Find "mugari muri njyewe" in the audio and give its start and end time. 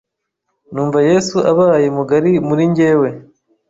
1.97-3.09